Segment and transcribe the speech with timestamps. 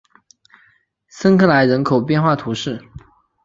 [1.09, 2.81] 圣克莱人口变化图示